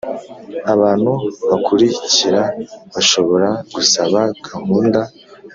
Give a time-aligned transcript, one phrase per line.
[0.73, 1.11] Abantu
[1.49, 2.41] bakurikira
[2.93, 4.99] bashobora gusaba gahunda